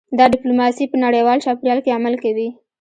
[0.17, 2.47] دا ډیپلوماسي په نړیوال چاپیریال کې عمل کوي